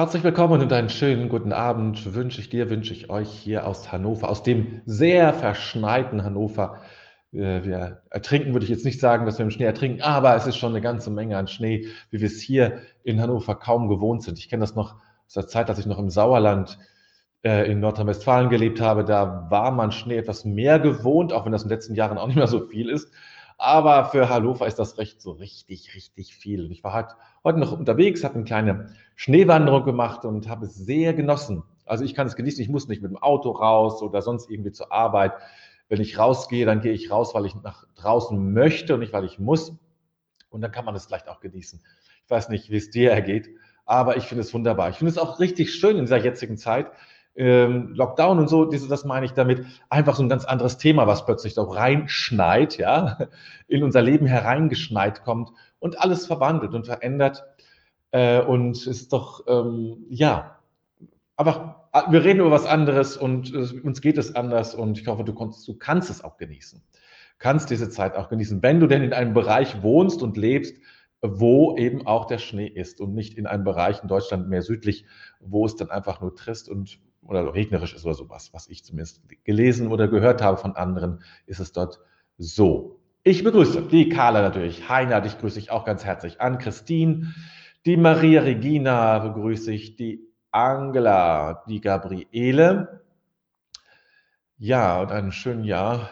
[0.00, 3.92] Herzlich willkommen und einen schönen guten Abend wünsche ich dir, wünsche ich euch hier aus
[3.92, 6.80] Hannover, aus dem sehr verschneiten Hannover.
[7.34, 10.46] Äh, wir ertrinken, würde ich jetzt nicht sagen, dass wir im Schnee ertrinken, aber es
[10.46, 14.22] ist schon eine ganze Menge an Schnee, wie wir es hier in Hannover kaum gewohnt
[14.22, 14.38] sind.
[14.38, 14.94] Ich kenne das noch
[15.26, 16.78] aus der Zeit, als ich noch im Sauerland
[17.44, 19.04] äh, in Nordrhein-Westfalen gelebt habe.
[19.04, 22.26] Da war man Schnee etwas mehr gewohnt, auch wenn das in den letzten Jahren auch
[22.26, 23.12] nicht mehr so viel ist.
[23.62, 26.64] Aber für Hannover ist das recht so richtig, richtig viel.
[26.64, 27.08] Und ich war halt
[27.44, 28.86] heute noch unterwegs, habe eine kleine
[29.16, 31.62] Schneewanderung gemacht und habe es sehr genossen.
[31.84, 34.72] Also ich kann es genießen, ich muss nicht mit dem Auto raus oder sonst irgendwie
[34.72, 35.34] zur Arbeit.
[35.90, 39.26] Wenn ich rausgehe, dann gehe ich raus, weil ich nach draußen möchte und nicht, weil
[39.26, 39.74] ich muss.
[40.48, 41.82] Und dann kann man es vielleicht auch genießen.
[42.24, 43.50] Ich weiß nicht, wie es dir ergeht,
[43.84, 44.88] aber ich finde es wunderbar.
[44.88, 46.90] Ich finde es auch richtig schön in dieser jetzigen Zeit,
[47.36, 51.06] ähm, Lockdown und so, diese, das meine ich damit, einfach so ein ganz anderes Thema,
[51.06, 53.18] was plötzlich so reinschneit, ja,
[53.68, 57.44] in unser Leben hereingeschneit kommt und alles verwandelt und verändert.
[58.10, 60.58] Äh, und es ist doch, ähm, ja,
[61.36, 65.24] aber wir reden über was anderes und äh, uns geht es anders und ich hoffe,
[65.24, 66.82] du, konntest, du kannst es auch genießen.
[67.38, 70.76] Kannst diese Zeit auch genießen, wenn du denn in einem Bereich wohnst und lebst,
[71.22, 75.04] wo eben auch der Schnee ist und nicht in einem Bereich in Deutschland mehr südlich,
[75.40, 79.20] wo es dann einfach nur trist und oder regnerisch ist oder sowas, was ich zumindest
[79.44, 82.00] gelesen oder gehört habe von anderen, ist es dort
[82.38, 83.00] so.
[83.22, 87.34] Ich begrüße die Carla natürlich, Heiner, dich grüße ich auch ganz herzlich an, Christine,
[87.86, 93.02] die Maria Regina begrüße ich, die Angela, die Gabriele.
[94.58, 96.10] Ja, und einen schönen Jahr.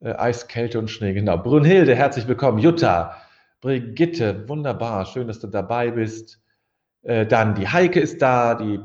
[0.00, 1.38] Äh, Eis, Kälte und Schnee, genau.
[1.38, 2.58] Brunhilde, herzlich willkommen.
[2.58, 3.16] Jutta,
[3.60, 6.42] Brigitte, wunderbar, schön, dass du dabei bist.
[7.02, 8.80] Äh, dann die Heike ist da, die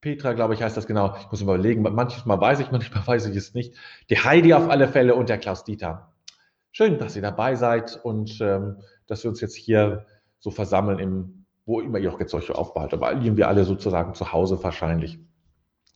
[0.00, 1.16] Petra, glaube ich, heißt das genau.
[1.20, 3.74] Ich muss überlegen, manchmal weiß ich, manchmal weiß ich es nicht.
[4.10, 6.12] Die Heidi auf alle Fälle und der Klaus Dieter.
[6.72, 10.06] Schön, dass ihr dabei seid und ähm, dass wir uns jetzt hier
[10.38, 13.00] so versammeln, im, wo immer ihr auch jetzt solche aufbehaltet.
[13.00, 15.18] Aber liegen wir alle sozusagen zu Hause wahrscheinlich.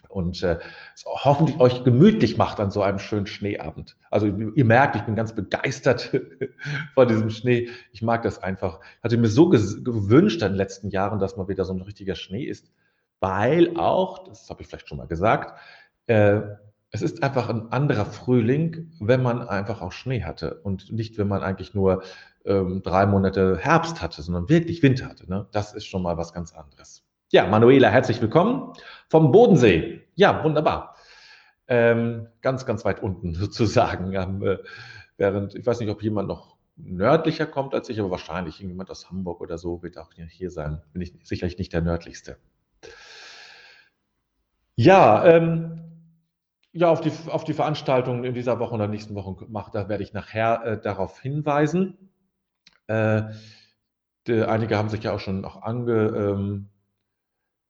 [0.08, 0.58] Und äh,
[0.94, 3.96] es hoffentlich euch gemütlich macht an so einem schönen Schneeabend.
[4.10, 6.10] Also ihr merkt, ich bin ganz begeistert
[6.94, 7.68] von diesem Schnee.
[7.92, 8.80] Ich mag das einfach.
[9.04, 12.42] Hatte mir so gewünscht in den letzten Jahren, dass mal wieder so ein richtiger Schnee
[12.42, 12.72] ist
[13.20, 15.58] weil auch, das habe ich vielleicht schon mal gesagt,
[16.06, 16.40] äh,
[16.90, 21.28] es ist einfach ein anderer Frühling, wenn man einfach auch Schnee hatte und nicht, wenn
[21.28, 22.02] man eigentlich nur
[22.44, 25.28] ähm, drei Monate Herbst hatte, sondern wirklich Winter hatte.
[25.30, 25.46] Ne?
[25.52, 27.04] Das ist schon mal was ganz anderes.
[27.30, 28.72] Ja, Manuela, herzlich willkommen
[29.08, 30.02] vom Bodensee.
[30.16, 30.96] Ja, wunderbar.
[31.68, 34.12] Ähm, ganz, ganz weit unten sozusagen.
[34.14, 34.58] Ähm, äh,
[35.16, 39.10] während, ich weiß nicht, ob jemand noch nördlicher kommt als ich, aber wahrscheinlich irgendjemand aus
[39.10, 40.82] Hamburg oder so wird auch hier sein.
[40.92, 42.38] Bin ich sicherlich nicht der nördlichste.
[44.76, 45.80] Ja, ähm,
[46.72, 50.02] ja, auf die, auf die Veranstaltung in dieser Woche oder nächsten Woche macht, da werde
[50.02, 52.10] ich nachher äh, darauf hinweisen.
[52.86, 53.22] Äh,
[54.26, 56.68] die, einige haben sich ja auch schon auch, ange, ähm,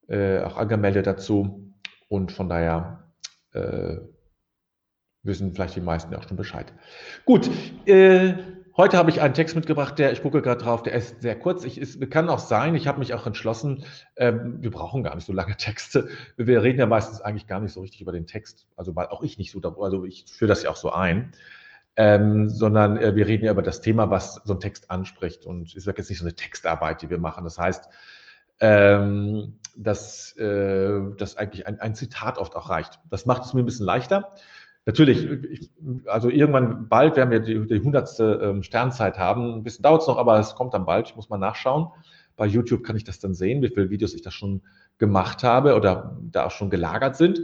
[0.09, 1.73] äh, auch angemeldet dazu
[2.09, 3.11] und von daher
[3.53, 3.97] äh,
[5.23, 6.73] wissen vielleicht die meisten auch schon Bescheid.
[7.25, 7.51] Gut,
[7.87, 8.35] äh,
[8.77, 11.65] Heute habe ich einen Text mitgebracht, der, ich gucke gerade drauf, der ist sehr kurz.
[11.65, 13.85] Ich, es kann auch sein, ich habe mich auch entschlossen,
[14.17, 16.09] ähm, wir brauchen gar nicht so lange Texte.
[16.37, 19.23] Wir reden ja meistens eigentlich gar nicht so richtig über den Text, also weil auch
[19.23, 21.33] ich nicht so, also ich führe das ja auch so ein,
[21.97, 25.47] ähm, sondern äh, wir reden ja über das Thema, was so ein Text anspricht.
[25.47, 27.43] Und es ist jetzt nicht so eine Textarbeit, die wir machen.
[27.43, 27.89] Das heißt,
[28.61, 33.01] ähm, dass, äh, dass eigentlich ein, ein Zitat oft auch reicht.
[33.11, 34.33] Das macht es mir ein bisschen leichter.
[34.91, 35.71] Natürlich, ich,
[36.07, 38.19] also irgendwann bald werden wir die, die 100.
[38.19, 39.55] Ähm, Sternzeit haben.
[39.55, 41.09] Ein bisschen dauert es noch, aber es kommt dann bald.
[41.09, 41.93] Ich muss mal nachschauen.
[42.37, 44.63] Bei YouTube kann ich das dann sehen, wie viele Videos ich da schon
[44.99, 47.41] gemacht habe oder da auch schon gelagert sind.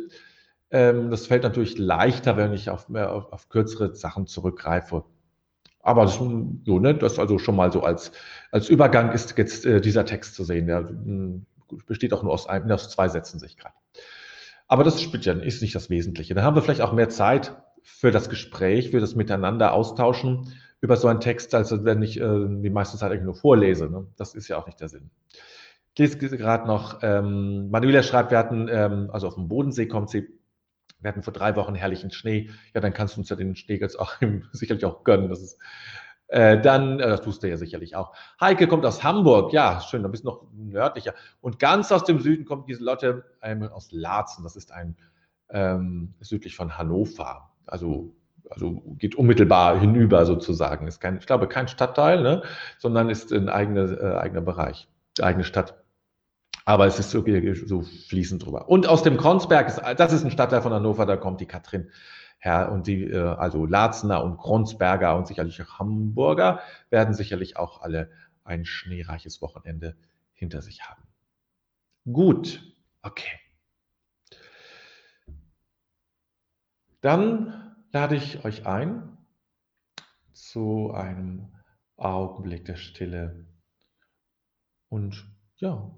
[0.73, 5.05] Ähm, das fällt natürlich leichter, wenn ich auf, auf, auf kürzere Sachen zurückgreife.
[5.83, 6.27] Aber das, so,
[6.81, 8.11] ne, das also schon mal so als,
[8.51, 10.67] als Übergang ist jetzt äh, dieser Text zu sehen.
[10.67, 11.43] Der mh,
[11.87, 13.77] besteht auch nur aus, ein, aus zwei Sätzen, sich gerade.
[14.69, 16.34] Aber das spielt ja, ist nicht das Wesentliche.
[16.34, 20.97] Dann haben wir vielleicht auch mehr Zeit für das Gespräch, für das Miteinander austauschen über
[20.97, 23.89] so einen Text, als wenn ich äh, die meiste Zeit eigentlich nur vorlese.
[23.89, 24.07] Ne?
[24.16, 25.10] Das ist ja auch nicht der Sinn.
[25.98, 30.10] Ich lese gerade noch, ähm, Manuela schreibt, wir hatten, ähm, also auf dem Bodensee kommt
[30.10, 30.28] sie,
[31.01, 32.51] wir hatten vor drei Wochen herrlichen Schnee.
[32.74, 34.15] Ja, dann kannst du uns ja den Schnee jetzt auch
[34.53, 35.28] sicherlich auch gönnen.
[35.30, 35.59] Das ist
[36.28, 38.13] äh, dann, äh, das tust du ja sicherlich auch.
[38.41, 41.15] Heike kommt aus Hamburg, ja, schön, da bist du noch nördlicher.
[41.41, 44.97] Und ganz aus dem Süden kommt diese Lotte einmal aus Laatzen, das ist ein
[45.51, 47.51] ähm, südlich von Hannover.
[47.67, 48.15] Also,
[48.51, 50.87] also geht unmittelbar hinüber sozusagen.
[50.87, 52.43] Ist kein, ich glaube, kein Stadtteil, ne,
[52.78, 54.89] sondern ist ein eigener, äh, eigener Bereich,
[55.21, 55.83] eigene Stadt.
[56.65, 57.25] Aber es ist so,
[57.67, 58.69] so fließend drüber.
[58.69, 61.91] Und aus dem Kronsberg, ist, das ist ein Stadtteil von Hannover, da kommt die Katrin
[62.38, 66.60] Herr und die, äh, also Larzner und Kronsberger und sicherlich auch Hamburger
[66.91, 68.10] werden sicherlich auch alle
[68.44, 69.97] ein schneereiches Wochenende
[70.33, 71.03] hinter sich haben.
[72.12, 72.62] Gut,
[73.03, 73.41] okay.
[77.00, 79.16] Dann lade ich euch ein
[80.32, 81.53] zu einem
[81.97, 83.47] Augenblick der Stille
[84.89, 85.91] und ja,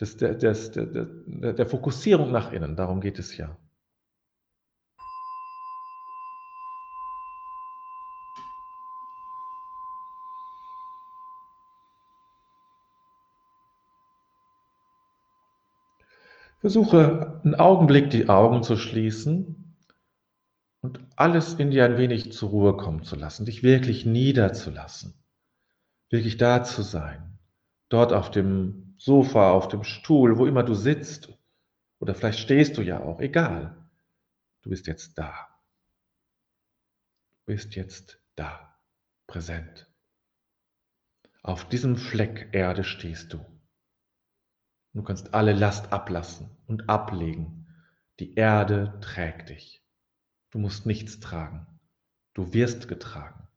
[0.00, 2.76] des, des, des, der, der Fokussierung nach innen.
[2.76, 3.56] Darum geht es ja.
[16.64, 19.76] Versuche einen Augenblick die Augen zu schließen
[20.80, 25.12] und alles in dir ein wenig zur Ruhe kommen zu lassen, dich wirklich niederzulassen,
[26.08, 27.38] wirklich da zu sein,
[27.90, 31.28] dort auf dem Sofa, auf dem Stuhl, wo immer du sitzt
[31.98, 33.76] oder vielleicht stehst du ja auch, egal,
[34.62, 35.34] du bist jetzt da,
[37.44, 38.74] du bist jetzt da,
[39.26, 39.86] präsent.
[41.42, 43.53] Auf diesem Fleck Erde stehst du.
[44.94, 47.66] Du kannst alle Last ablassen und ablegen.
[48.20, 49.84] Die Erde trägt dich.
[50.50, 51.66] Du musst nichts tragen.
[52.32, 53.48] Du wirst getragen.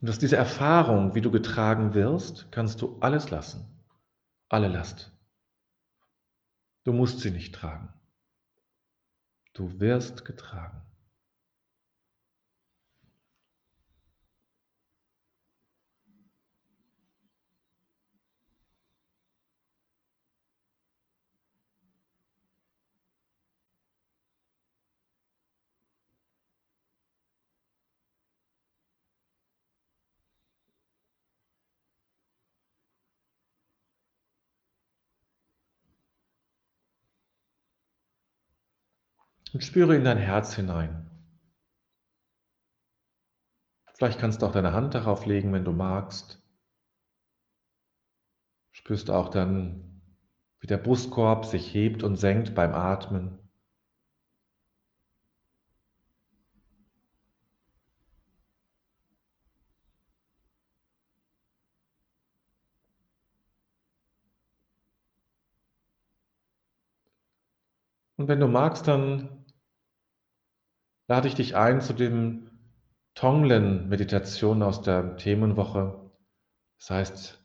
[0.00, 3.64] Und aus dieser Erfahrung, wie du getragen wirst, kannst du alles lassen.
[4.48, 5.12] Alle Last.
[6.82, 7.94] Du musst sie nicht tragen.
[9.52, 10.82] Du wirst getragen.
[39.54, 41.08] Und spüre in dein Herz hinein.
[43.94, 46.42] Vielleicht kannst du auch deine Hand darauf legen, wenn du magst.
[48.72, 50.02] Spürst auch dann,
[50.58, 53.38] wie der Brustkorb sich hebt und senkt beim Atmen.
[68.16, 69.43] Und wenn du magst, dann
[71.06, 72.50] lade ich dich ein zu dem
[73.14, 76.10] Tonglen-Meditation aus der Themenwoche.
[76.78, 77.44] Das heißt,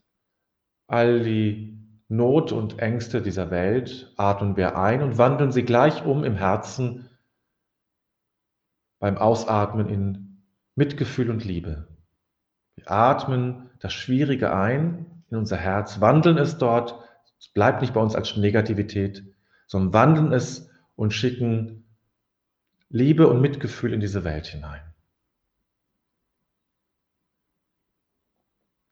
[0.88, 1.78] all die
[2.08, 7.08] Not und Ängste dieser Welt atmen wir ein und wandeln sie gleich um im Herzen
[9.00, 10.44] beim Ausatmen in
[10.76, 11.88] Mitgefühl und Liebe.
[12.76, 17.00] Wir atmen das Schwierige ein in unser Herz, wandeln es dort,
[17.38, 19.24] es bleibt nicht bei uns als Negativität,
[19.68, 21.79] sondern wandeln es und schicken
[22.90, 24.82] Liebe und Mitgefühl in diese Welt hinein.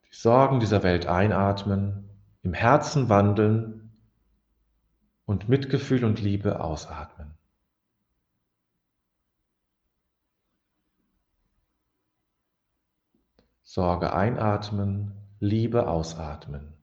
[0.06, 2.08] Die Sorgen dieser Welt einatmen,
[2.44, 3.92] im Herzen wandeln
[5.26, 7.34] und Mitgefühl und Liebe ausatmen.
[13.64, 16.77] Sorge einatmen, Liebe ausatmen.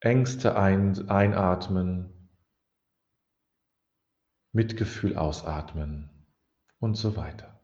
[0.00, 2.30] Ängste ein, einatmen,
[4.52, 6.26] Mitgefühl ausatmen
[6.78, 7.57] und so weiter.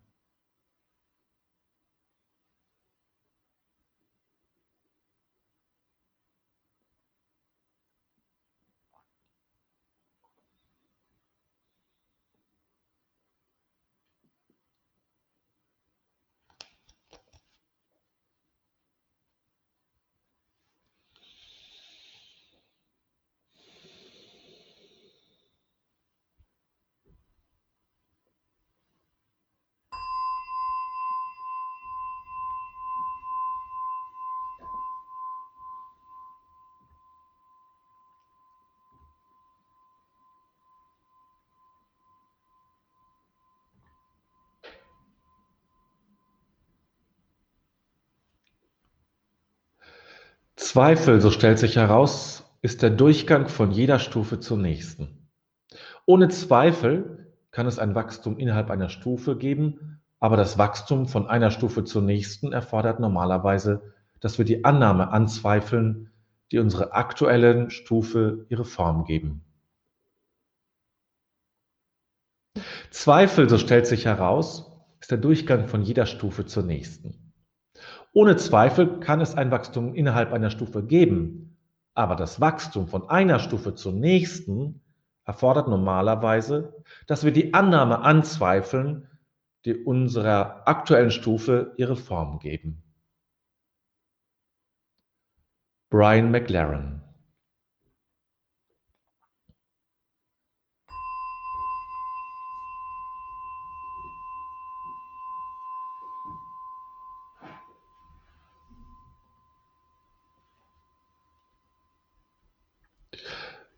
[50.74, 55.28] Zweifel, so stellt sich heraus, ist der Durchgang von jeder Stufe zur nächsten.
[56.04, 61.52] Ohne Zweifel kann es ein Wachstum innerhalb einer Stufe geben, aber das Wachstum von einer
[61.52, 66.10] Stufe zur nächsten erfordert normalerweise, dass wir die Annahme anzweifeln,
[66.50, 69.44] die unsere aktuellen Stufe ihre Form geben.
[72.90, 77.23] Zweifel, so stellt sich heraus, ist der Durchgang von jeder Stufe zur nächsten.
[78.14, 81.58] Ohne Zweifel kann es ein Wachstum innerhalb einer Stufe geben,
[81.94, 84.80] Aber das Wachstum von einer Stufe zur nächsten
[85.24, 89.08] erfordert normalerweise, dass wir die Annahme anzweifeln,
[89.64, 92.82] die unserer aktuellen Stufe ihre Form geben.
[95.88, 97.02] Brian McLaren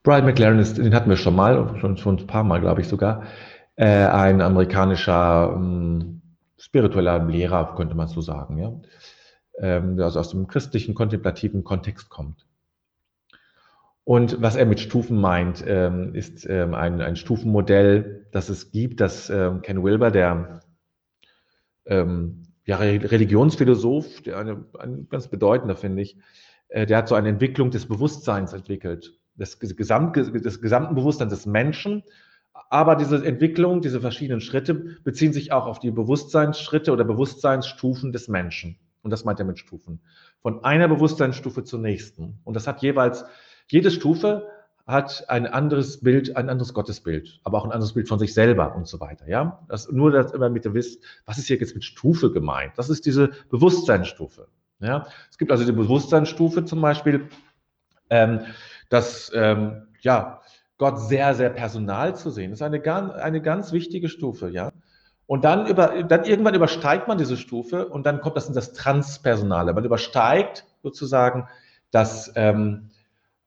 [0.06, 2.86] Brian McLaren ist, den hatten wir schon mal, schon, schon ein paar Mal, glaube ich
[2.86, 3.24] sogar,
[3.74, 6.22] äh, ein amerikanischer ähm,
[6.56, 8.72] spiritueller Lehrer, könnte man so sagen, ja,
[9.58, 12.46] ähm, der also aus dem christlichen kontemplativen Kontext kommt.
[14.04, 19.00] Und was er mit Stufen meint, ähm, ist ähm, ein, ein Stufenmodell, das es gibt,
[19.00, 20.60] das ähm, Ken Wilber, der
[21.84, 26.16] ähm, ja, Religionsphilosoph, der eine, ein ganz bedeutender, finde ich,
[26.68, 31.46] äh, der hat so eine Entwicklung des Bewusstseins entwickelt des, Gesamt, des gesamten Bewusstseins des
[31.46, 32.02] Menschen.
[32.70, 38.28] Aber diese Entwicklung, diese verschiedenen Schritte beziehen sich auch auf die Bewusstseinsschritte oder Bewusstseinsstufen des
[38.28, 38.78] Menschen.
[39.02, 40.00] Und das meint er mit Stufen.
[40.42, 42.40] Von einer Bewusstseinsstufe zur nächsten.
[42.44, 43.24] Und das hat jeweils,
[43.68, 44.48] jede Stufe
[44.86, 48.74] hat ein anderes Bild, ein anderes Gottesbild, aber auch ein anderes Bild von sich selber
[48.76, 49.28] und so weiter.
[49.28, 52.72] Ja, das, nur, dass ihr damit ihr wisst, was ist hier jetzt mit Stufe gemeint?
[52.76, 54.48] Das ist diese Bewusstseinsstufe.
[54.78, 57.28] Ja, es gibt also die Bewusstseinsstufe zum Beispiel,
[58.10, 58.40] ähm,
[58.88, 60.40] dass ähm, ja,
[60.78, 62.50] Gott sehr, sehr personal zu sehen.
[62.50, 64.72] Das ist eine, ganz, eine ganz wichtige Stufe, ja.
[65.26, 68.72] Und dann, über, dann irgendwann übersteigt man diese Stufe und dann kommt das in das
[68.74, 69.74] Transpersonale.
[69.74, 71.48] Man übersteigt sozusagen
[71.90, 72.90] das, ähm,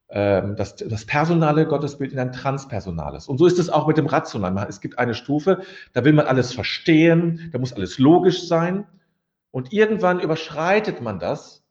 [0.10, 3.28] ähm, das, das personale Gottesbild in ein transpersonales.
[3.30, 4.58] Und so ist es auch mit dem Rationalen.
[4.68, 5.62] Es gibt eine Stufe,
[5.94, 8.86] da will man alles verstehen, da muss alles logisch sein.
[9.52, 11.64] Und irgendwann überschreitet man das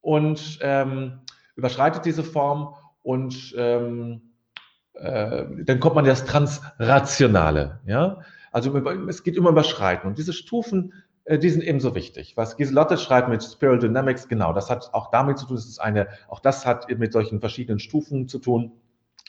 [0.00, 1.20] und ähm,
[1.56, 4.22] überschreitet diese Form und ähm,
[4.94, 7.80] äh, dann kommt man das Transrationale.
[7.86, 8.20] Ja?
[8.52, 8.76] Also
[9.08, 10.08] es geht immer überschreiten.
[10.08, 10.92] Und diese Stufen,
[11.24, 12.36] äh, die sind ebenso wichtig.
[12.36, 15.80] Was Giselotte schreibt mit Spiral Dynamics, genau, das hat auch damit zu tun, das ist
[15.80, 18.72] eine, auch das hat mit solchen verschiedenen Stufen zu tun,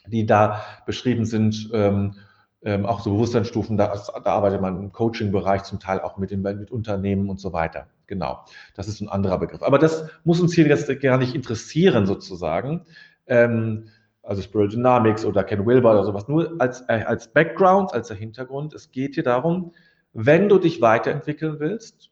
[0.07, 1.69] die da beschrieben sind.
[1.73, 2.15] Ähm,
[2.63, 6.41] ähm, auch so Bewusstseinsstufen, da, da arbeitet man im Coaching-Bereich zum Teil auch mit, den,
[6.43, 7.87] mit Unternehmen und so weiter.
[8.11, 8.43] Genau,
[8.75, 9.63] das ist ein anderer Begriff.
[9.63, 12.85] Aber das muss uns hier jetzt gar nicht interessieren sozusagen.
[13.25, 13.87] Ähm,
[14.21, 18.73] also Spiral Dynamics oder Ken Wilber oder sowas, nur als, äh, als Background, als Hintergrund.
[18.73, 19.71] Es geht hier darum,
[20.11, 22.11] wenn du dich weiterentwickeln willst,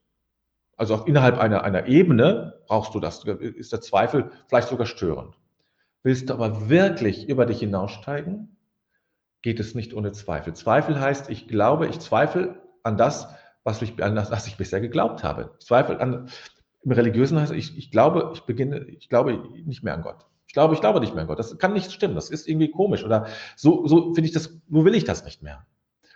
[0.77, 5.35] also auch innerhalb einer, einer Ebene brauchst du das, ist der Zweifel vielleicht sogar störend.
[6.01, 8.55] Willst du aber wirklich über dich hinaussteigen,
[9.41, 10.53] geht es nicht ohne Zweifel.
[10.53, 13.27] Zweifel heißt, ich glaube, ich zweifle an das,
[13.63, 15.51] was ich, an das, was ich bisher geglaubt habe.
[15.59, 16.29] Zweifel an,
[16.83, 20.25] im Religiösen heißt, ich, ich glaube, ich beginne, ich glaube nicht mehr an Gott.
[20.47, 21.39] Ich glaube, ich glaube nicht mehr an Gott.
[21.39, 22.15] Das kann nicht stimmen.
[22.15, 23.03] Das ist irgendwie komisch.
[23.03, 25.65] Oder so, so finde ich das, so will ich das nicht mehr.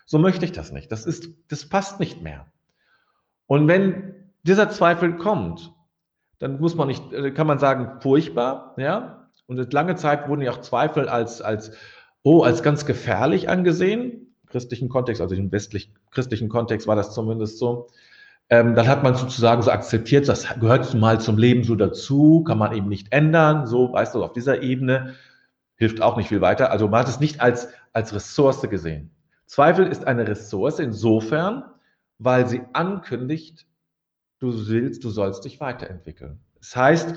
[0.06, 0.92] So möchte ich das nicht.
[0.92, 2.48] Das ist, das passt nicht mehr.
[3.46, 5.74] Und wenn dieser Zweifel kommt,
[6.40, 9.30] dann muss man nicht, äh, kann man sagen, furchtbar, ja.
[9.46, 11.74] Und lange Zeit wurden ja auch Zweifel als, als
[12.24, 14.23] oh, als ganz gefährlich angesehen,
[14.54, 17.88] christlichen Kontext, also im westlich christlichen Kontext war das zumindest so.
[18.50, 22.60] Ähm, dann hat man sozusagen so akzeptiert, das gehört mal zum Leben so dazu, kann
[22.60, 25.16] man eben nicht ändern, so, weißt du, auf dieser Ebene
[25.76, 26.70] hilft auch nicht viel weiter.
[26.72, 29.10] Also man hat es nicht als, als Ressource gesehen.
[29.48, 31.64] Zweifel ist eine Ressource insofern,
[32.20, 33.66] weil sie ankündigt,
[34.40, 36.40] du willst, du sollst dich weiterentwickeln.
[36.60, 37.16] Das heißt,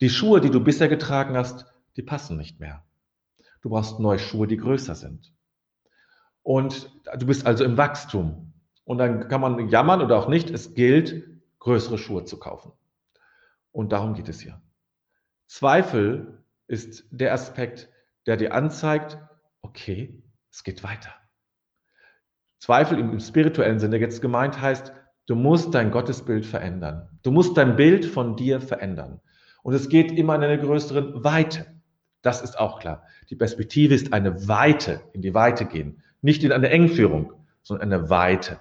[0.00, 1.66] die Schuhe, die du bisher getragen hast,
[1.96, 2.84] die passen nicht mehr.
[3.60, 5.32] Du brauchst neue Schuhe, die größer sind.
[6.46, 8.52] Und du bist also im Wachstum.
[8.84, 10.48] Und dann kann man jammern oder auch nicht.
[10.48, 11.24] Es gilt,
[11.58, 12.70] größere Schuhe zu kaufen.
[13.72, 14.62] Und darum geht es hier.
[15.48, 17.90] Zweifel ist der Aspekt,
[18.26, 19.18] der dir anzeigt,
[19.60, 20.22] okay,
[20.52, 21.12] es geht weiter.
[22.60, 24.92] Zweifel im spirituellen Sinne jetzt gemeint heißt,
[25.26, 27.08] du musst dein Gottesbild verändern.
[27.24, 29.20] Du musst dein Bild von dir verändern.
[29.64, 31.66] Und es geht immer in eine größere Weite.
[32.22, 33.02] Das ist auch klar.
[33.30, 36.04] Die Perspektive ist eine Weite, in die Weite gehen.
[36.22, 37.32] Nicht in eine Engführung,
[37.62, 38.58] sondern eine Weite.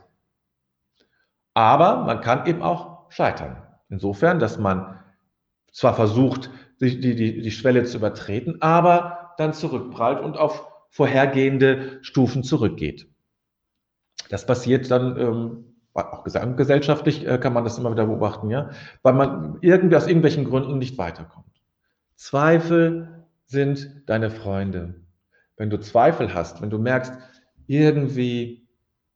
[1.53, 3.63] Aber man kann eben auch scheitern.
[3.89, 4.99] Insofern, dass man
[5.71, 6.49] zwar versucht,
[6.81, 13.07] die, die, die Schwelle zu übertreten, aber dann zurückprallt und auf vorhergehende Stufen zurückgeht.
[14.29, 18.69] Das passiert dann ähm, auch gesellschaftlich äh, kann man das immer wieder beobachten, ja,
[19.01, 21.61] weil man irgendwie aus irgendwelchen Gründen nicht weiterkommt.
[22.15, 24.95] Zweifel sind deine Freunde.
[25.57, 27.13] Wenn du Zweifel hast, wenn du merkst,
[27.67, 28.67] irgendwie,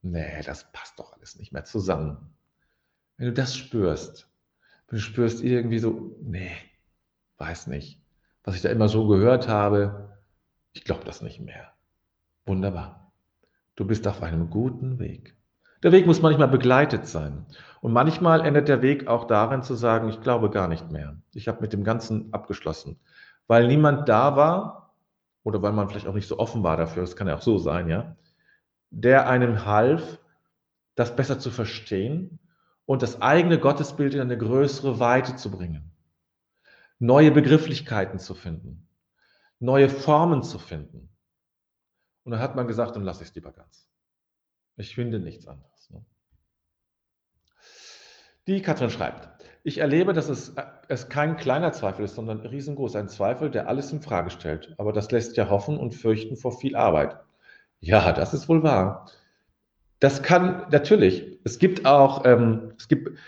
[0.02, 2.34] nee, das passt doch alles nicht mehr zusammen.
[3.16, 4.28] Wenn du das spürst,
[4.88, 6.52] wenn du spürst irgendwie so, nee,
[7.38, 8.00] weiß nicht.
[8.44, 10.18] was ich da immer so gehört habe,
[10.72, 11.72] ich glaube das nicht mehr.
[12.46, 13.12] Wunderbar.
[13.76, 15.36] Du bist auf einem guten Weg.
[15.82, 17.46] Der Weg muss manchmal begleitet sein.
[17.80, 21.16] Und manchmal endet der Weg auch darin zu sagen, ich glaube gar nicht mehr.
[21.32, 22.98] Ich habe mit dem Ganzen abgeschlossen.
[23.46, 24.94] Weil niemand da war
[25.42, 27.58] oder weil man vielleicht auch nicht so offen war dafür, das kann ja auch so
[27.58, 28.16] sein, ja,
[28.90, 30.18] der einem half,
[30.94, 32.40] das besser zu verstehen
[32.84, 35.92] und das eigene Gottesbild in eine größere Weite zu bringen.
[36.98, 38.88] Neue Begrifflichkeiten zu finden,
[39.58, 41.08] neue Formen zu finden.
[42.24, 43.88] Und dann hat man gesagt, dann lasse ich es lieber ganz.
[44.76, 45.90] Ich finde nichts anderes.
[45.90, 46.04] Ne?
[48.46, 49.28] Die Katrin schreibt,
[49.62, 52.96] ich erlebe, dass es, äh, es kein kleiner Zweifel ist, sondern riesengroß.
[52.96, 54.74] Ein Zweifel, der alles in Frage stellt.
[54.78, 57.20] Aber das lässt ja hoffen und fürchten vor viel Arbeit.
[57.80, 59.10] Ja, das ist wohl wahr.
[59.98, 61.38] Das kann natürlich.
[61.44, 63.18] Es gibt auch, ähm, es gibt,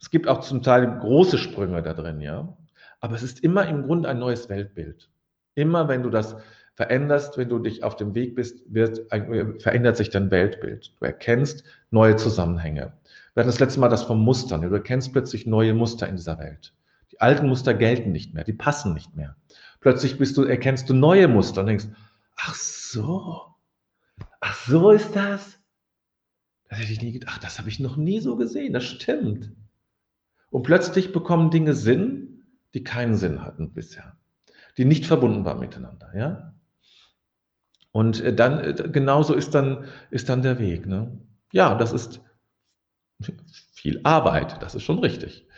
[0.00, 2.56] es gibt auch zum Teil große Sprünge da drin, ja.
[3.00, 5.08] Aber es ist immer im Grunde ein neues Weltbild.
[5.54, 6.36] Immer wenn du das
[6.74, 9.08] veränderst, wenn du dich auf dem Weg bist, wird,
[9.60, 10.92] verändert sich dein Weltbild.
[10.98, 12.92] Du erkennst neue Zusammenhänge.
[13.34, 14.62] Wir hatten das letzte Mal das vom Mustern.
[14.62, 16.74] Du erkennst plötzlich neue Muster in dieser Welt.
[17.12, 19.36] Die alten Muster gelten nicht mehr, die passen nicht mehr.
[19.80, 21.86] Plötzlich bist du, erkennst du neue Muster und denkst,
[22.36, 23.55] ach so,
[24.46, 25.58] ach so ist das.
[26.68, 29.52] Das hätte ich nie gedacht, das habe ich noch nie so gesehen, das stimmt.
[30.50, 34.16] Und plötzlich bekommen Dinge Sinn, die keinen Sinn hatten bisher,
[34.76, 36.54] die nicht verbunden waren miteinander, ja?
[37.90, 40.86] Und äh, dann, äh, genauso ist dann, ist dann der Weg.
[40.86, 41.18] Ne?
[41.52, 42.20] Ja, das ist
[43.72, 45.48] viel Arbeit, das ist schon richtig.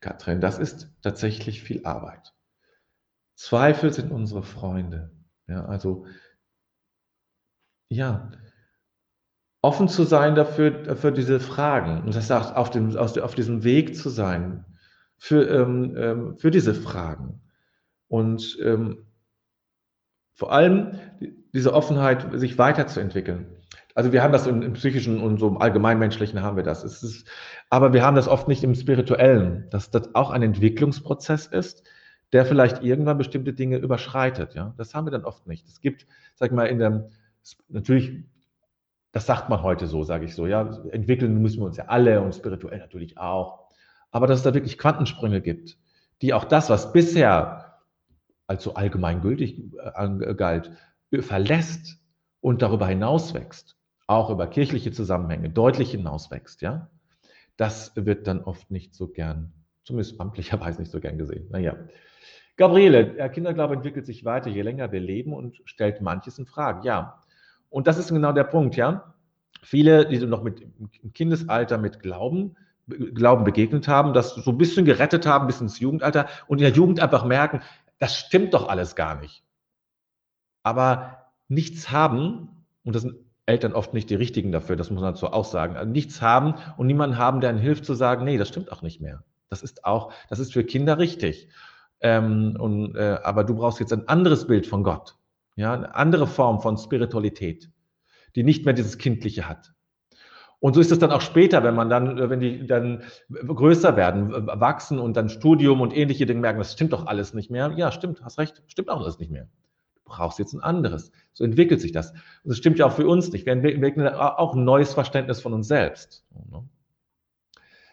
[0.00, 2.34] Katrin, das ist tatsächlich viel Arbeit.
[3.34, 5.10] Zweifel sind unsere Freunde.
[5.48, 6.06] Ja, also,
[7.88, 8.30] ja,
[9.62, 12.02] offen zu sein dafür, für diese Fragen.
[12.02, 14.64] Und das sagt, auf, dem, auf diesem Weg zu sein,
[15.18, 17.40] für, ähm, ähm, für diese Fragen.
[18.08, 19.06] Und ähm,
[20.34, 20.98] vor allem
[21.52, 23.46] diese Offenheit, sich weiterzuentwickeln.
[23.94, 26.84] Also wir haben das im, im psychischen und so im allgemeinmenschlichen haben wir das.
[26.84, 27.26] Ist,
[27.70, 31.82] aber wir haben das oft nicht im spirituellen, dass das auch ein Entwicklungsprozess ist,
[32.32, 34.54] der vielleicht irgendwann bestimmte Dinge überschreitet.
[34.54, 35.66] Ja, das haben wir dann oft nicht.
[35.66, 37.04] Es gibt, sag ich mal, in dem
[37.68, 38.24] natürlich,
[39.12, 40.46] das sagt man heute so, sage ich so.
[40.46, 43.68] Ja, entwickeln müssen wir uns ja alle und spirituell natürlich auch.
[44.10, 45.78] Aber dass es da wirklich Quantensprünge gibt,
[46.22, 47.80] die auch das, was bisher
[48.46, 50.70] als so allgemeingültig äh, galt,
[51.20, 51.98] verlässt
[52.40, 56.90] und darüber hinaus wächst, auch über kirchliche Zusammenhänge deutlich hinaus wächst, ja,
[57.56, 59.52] das wird dann oft nicht so gern,
[59.84, 61.48] zumindest amtlicherweise nicht so gern gesehen.
[61.50, 61.76] Naja.
[62.56, 66.86] Gabriele, der Kinderglaube entwickelt sich weiter, je länger wir leben und stellt manches in Frage.
[66.86, 67.20] Ja.
[67.70, 69.14] Und das ist genau der Punkt, ja.
[69.62, 74.84] Viele, die noch mit im Kindesalter mit Glauben, Glauben begegnet haben, das so ein bisschen
[74.84, 77.60] gerettet haben bis ins Jugendalter und in der Jugend einfach merken,
[77.98, 79.42] das stimmt doch alles gar nicht
[80.66, 82.48] aber nichts haben,
[82.82, 83.14] und das sind
[83.46, 86.54] Eltern oft nicht die richtigen dafür, das muss man dazu auch sagen, also nichts haben
[86.76, 89.22] und niemanden haben, der ihnen hilft zu sagen, nee, das stimmt auch nicht mehr.
[89.48, 91.48] Das ist auch, das ist für Kinder richtig.
[92.00, 95.16] Ähm, und, äh, aber du brauchst jetzt ein anderes Bild von Gott,
[95.56, 97.70] ja, eine andere Form von Spiritualität,
[98.34, 99.72] die nicht mehr dieses Kindliche hat.
[100.58, 104.46] Und so ist es dann auch später, wenn man dann, wenn die dann größer werden,
[104.46, 107.72] wachsen und dann Studium und ähnliche Dinge merken, das stimmt doch alles nicht mehr.
[107.76, 109.48] Ja, stimmt, hast recht, stimmt auch alles nicht mehr
[110.06, 111.12] brauchst jetzt ein anderes.
[111.34, 112.12] So entwickelt sich das.
[112.12, 113.44] Und das stimmt ja auch für uns nicht.
[113.44, 116.24] Wir entwickeln auch ein neues Verständnis von uns selbst.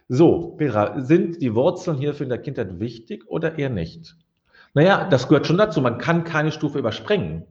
[0.08, 4.16] So, Vera, sind die Wurzeln hierfür in der Kindheit wichtig oder eher nicht?
[4.74, 5.82] Naja, das gehört schon dazu.
[5.82, 7.46] Man kann keine Stufe überspringen.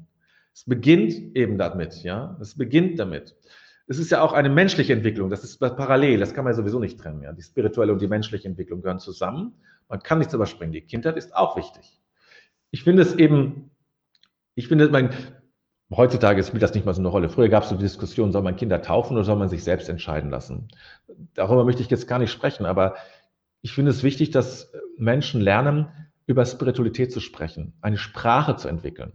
[0.55, 2.37] Es beginnt eben damit, ja.
[2.41, 3.35] Es beginnt damit.
[3.87, 5.31] Es ist ja auch eine menschliche Entwicklung.
[5.31, 6.21] Das ist parallel.
[6.21, 7.23] Das kann man ja sowieso nicht trennen.
[7.23, 7.33] Ja.
[7.33, 9.55] Die spirituelle und die menschliche Entwicklung gehören zusammen.
[9.89, 10.73] Man kann nichts überspringen.
[10.73, 12.01] Die Kindheit ist auch wichtig.
[12.71, 13.73] Ich finde es eben
[14.55, 15.11] ich finde, mein,
[15.91, 17.29] heutzutage spielt das nicht mal so eine Rolle.
[17.29, 19.89] Früher gab es so die Diskussion, soll man Kinder taufen oder soll man sich selbst
[19.89, 20.69] entscheiden lassen?
[21.35, 22.97] Darüber möchte ich jetzt gar nicht sprechen, aber
[23.63, 25.89] ich finde es wichtig, dass Menschen lernen,
[26.27, 29.13] über Spiritualität zu sprechen, eine Sprache zu entwickeln.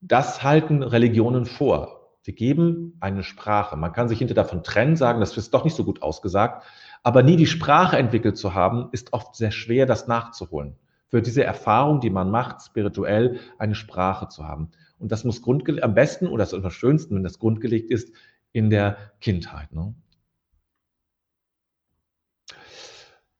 [0.00, 2.10] Das halten Religionen vor.
[2.22, 3.76] Sie geben eine Sprache.
[3.76, 6.64] Man kann sich hinter davon trennen, sagen, das ist doch nicht so gut ausgesagt,
[7.02, 10.76] aber nie die Sprache entwickelt zu haben, ist oft sehr schwer, das nachzuholen
[11.08, 14.70] für diese Erfahrung, die man macht, spirituell eine Sprache zu haben.
[14.98, 15.42] Und das muss
[15.82, 18.12] am besten oder das am schönsten, wenn das grundgelegt ist,
[18.52, 19.72] in der Kindheit.
[19.72, 19.94] Ne?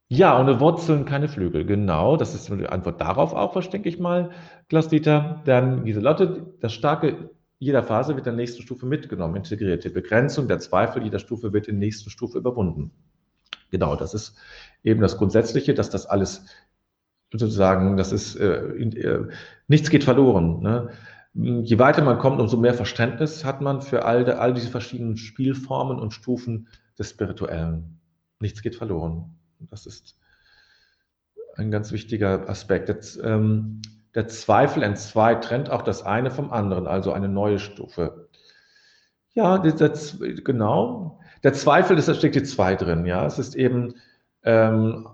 [0.08, 1.64] Ja, ohne Wurzeln keine Flügel.
[1.64, 4.30] Genau, das ist die Antwort darauf auch, was denke ich mal,
[4.68, 5.42] Klaus-Dieter.
[5.44, 9.84] Dann Lieselotte, das starke jeder Phase wird in der nächsten Stufe mitgenommen, integriert.
[9.84, 12.92] Die Begrenzung, der Zweifel jeder Stufe wird in der nächsten Stufe überwunden.
[13.70, 14.36] Genau, das ist
[14.84, 16.44] eben das Grundsätzliche, dass das alles
[17.32, 19.28] sozusagen, das ist, äh, äh,
[19.68, 20.60] nichts geht verloren.
[20.60, 20.90] Ne?
[21.34, 25.98] Je weiter man kommt, umso mehr Verständnis hat man für all, all diese verschiedenen Spielformen
[25.98, 28.00] und Stufen des Spirituellen.
[28.38, 29.35] Nichts geht verloren.
[29.70, 30.16] Das ist
[31.56, 32.88] ein ganz wichtiger Aspekt.
[32.88, 33.82] Jetzt, ähm,
[34.14, 38.28] der Zweifel entzweit trennt auch das eine vom anderen, also eine neue Stufe.
[39.34, 39.92] Ja, der,
[40.42, 41.20] genau.
[41.42, 43.04] Der Zweifel, da steckt die zwei drin.
[43.04, 43.94] Ja, es ist eben
[44.42, 45.08] ähm,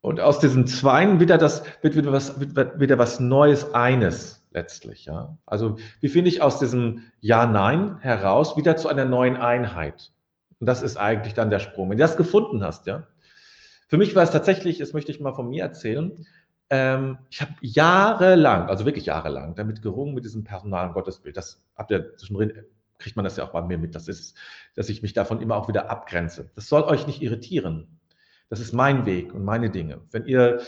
[0.00, 5.06] und aus diesen Zweien wieder das wird wieder was wird wieder was Neues eines letztlich.
[5.06, 10.12] Ja, also wie finde ich aus diesem Ja-Nein heraus wieder zu einer neuen Einheit?
[10.60, 11.88] Und das ist eigentlich dann der Sprung.
[11.88, 13.04] Wenn du das gefunden hast, ja.
[13.94, 16.26] Für mich war es tatsächlich, das möchte ich mal von mir erzählen,
[16.68, 21.36] ähm, ich habe jahrelang, also wirklich jahrelang, damit gerungen mit diesem personalen Gottesbild.
[21.36, 22.64] Das habt ihr zwischendrin,
[22.98, 23.94] kriegt man das ja auch bei mir mit.
[23.94, 24.36] Das ist,
[24.74, 26.50] dass ich mich davon immer auch wieder abgrenze.
[26.56, 28.00] Das soll euch nicht irritieren.
[28.48, 30.00] Das ist mein Weg und meine Dinge.
[30.10, 30.62] Wenn ihr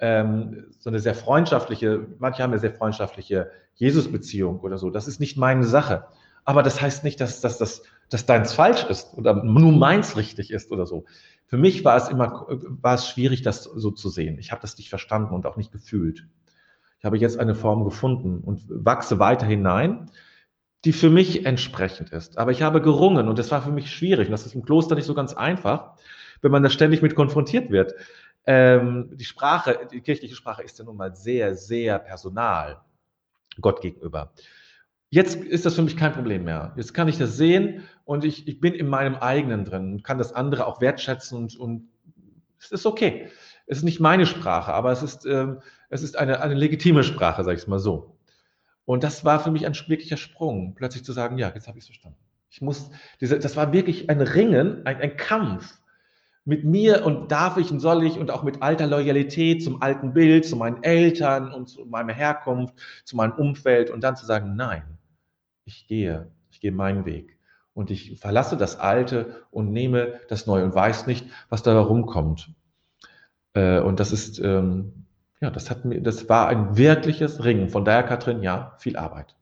[0.00, 5.20] ähm, so eine sehr freundschaftliche, manche haben ja sehr freundschaftliche Jesus-Beziehung oder so, das ist
[5.20, 6.06] nicht meine Sache.
[6.44, 10.50] Aber das heißt nicht, dass, dass, dass, dass deins falsch ist oder nur meins richtig
[10.50, 11.04] ist oder so.
[11.46, 14.38] Für mich war es immer, war es schwierig, das so zu sehen.
[14.38, 16.26] Ich habe das nicht verstanden und auch nicht gefühlt.
[16.98, 20.10] Ich habe jetzt eine Form gefunden und wachse weiter hinein,
[20.84, 22.38] die für mich entsprechend ist.
[22.38, 24.28] Aber ich habe gerungen und das war für mich schwierig.
[24.28, 25.96] Und das ist im Kloster nicht so ganz einfach,
[26.40, 27.94] wenn man da ständig mit konfrontiert wird.
[28.46, 32.80] Ähm, die Sprache, die kirchliche Sprache ist ja nun mal sehr, sehr personal
[33.60, 34.32] Gott gegenüber.
[35.12, 36.72] Jetzt ist das für mich kein Problem mehr.
[36.74, 40.16] Jetzt kann ich das sehen und ich, ich bin in meinem eigenen drin und kann
[40.16, 41.90] das andere auch wertschätzen und, und
[42.58, 43.28] es ist okay.
[43.66, 47.44] Es ist nicht meine Sprache, aber es ist, ähm, es ist eine, eine legitime Sprache,
[47.44, 48.16] sage ich es mal so.
[48.86, 51.84] Und das war für mich ein wirklicher Sprung, plötzlich zu sagen, ja, jetzt habe ich
[51.84, 52.16] es verstanden.
[52.48, 55.78] Ich muss, diese, das war wirklich ein Ringen, ein, ein Kampf
[56.46, 60.14] mit mir und darf ich und soll ich und auch mit alter Loyalität zum alten
[60.14, 64.56] Bild, zu meinen Eltern und zu meiner Herkunft, zu meinem Umfeld und dann zu sagen,
[64.56, 64.82] nein,
[65.64, 67.38] ich gehe, ich gehe meinen Weg.
[67.74, 72.50] Und ich verlasse das Alte und nehme das Neue und weiß nicht, was da herumkommt.
[73.54, 75.06] Äh, und das ist, ähm,
[75.40, 77.68] ja, das hat mir, das war ein wirkliches Ringen.
[77.70, 79.34] Von daher, Katrin, ja, viel Arbeit.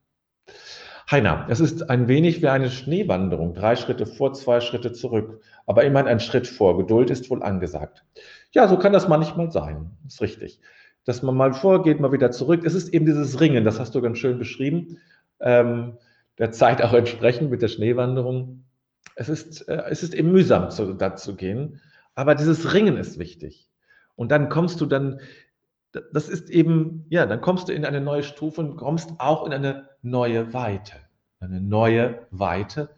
[1.10, 3.54] Heiner, es ist ein wenig wie eine Schneewanderung.
[3.54, 5.42] Drei Schritte vor, zwei Schritte zurück.
[5.66, 6.76] Aber immerhin ein Schritt vor.
[6.78, 8.04] Geduld ist wohl angesagt.
[8.52, 9.90] Ja, so kann das manchmal sein.
[10.06, 10.60] Ist richtig.
[11.04, 12.64] Dass man mal vorgeht, mal wieder zurück.
[12.64, 14.98] Es ist eben dieses Ringen, das hast du ganz schön beschrieben.
[15.40, 15.98] Ähm,
[16.38, 18.64] der Zeit auch entsprechend mit der Schneewanderung.
[19.14, 21.80] Es ist, äh, es ist eben mühsam, zu, da zu gehen,
[22.14, 23.68] aber dieses Ringen ist wichtig.
[24.16, 25.20] Und dann kommst du dann,
[26.12, 29.52] das ist eben, ja, dann kommst du in eine neue Stufe und kommst auch in
[29.52, 30.94] eine neue Weite.
[31.40, 32.90] Eine neue Weite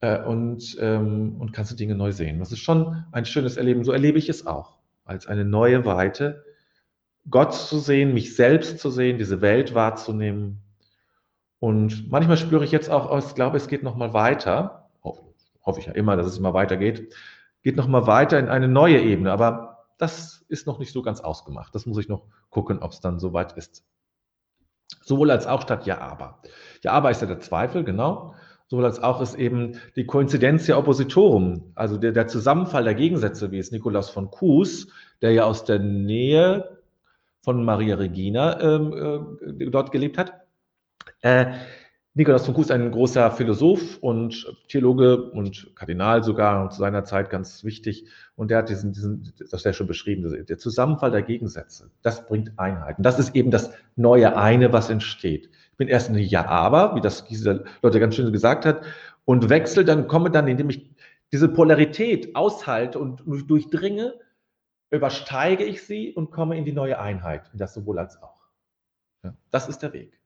[0.00, 2.38] äh, und, ähm, und kannst du Dinge neu sehen.
[2.38, 3.84] Das ist schon ein schönes Erleben.
[3.84, 4.78] So erlebe ich es auch.
[5.04, 6.44] Als eine neue Weite,
[7.30, 10.62] Gott zu sehen, mich selbst zu sehen, diese Welt wahrzunehmen
[11.60, 14.88] und manchmal spüre ich jetzt auch, ich glaube, es geht nochmal weiter,
[15.68, 17.14] hoffe, ich ja immer, dass es immer weitergeht,
[17.62, 21.74] geht nochmal weiter in eine neue Ebene, aber das ist noch nicht so ganz ausgemacht.
[21.74, 23.84] Das muss ich noch gucken, ob es dann soweit ist.
[25.02, 26.40] Sowohl als auch statt Ja, aber.
[26.82, 28.34] Ja, aber ist ja der Zweifel, genau.
[28.68, 33.58] Sowohl als auch ist eben die Coincidentia oppositorum, also der, der Zusammenfall der Gegensätze, wie
[33.58, 34.88] es Nikolaus von Kues,
[35.20, 36.78] der ja aus der Nähe
[37.42, 40.47] von Maria Regina ähm, äh, dort gelebt hat,
[41.22, 41.46] äh,
[42.18, 47.30] Nikolaus von Kues, ein großer Philosoph und Theologe und Kardinal sogar und zu seiner Zeit
[47.30, 48.06] ganz wichtig.
[48.34, 52.26] Und der hat diesen, diesen das ist ja schon beschrieben, der Zusammenfall der Gegensätze, das
[52.26, 52.98] bringt Einheit.
[52.98, 55.48] Und das ist eben das neue Eine, was entsteht.
[55.70, 58.82] Ich bin erst ein Ja-Aber, wie das diese Leute ganz schön gesagt hat,
[59.24, 60.90] und wechsle dann, komme dann, indem ich
[61.30, 64.14] diese Polarität aushalte und durchdringe,
[64.90, 68.42] übersteige ich sie und komme in die neue Einheit, in das sowohl als auch.
[69.22, 70.17] Ja, das ist der Weg.